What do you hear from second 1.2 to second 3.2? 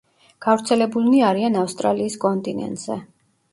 არიან ავსტრალიის კონტინენტზე.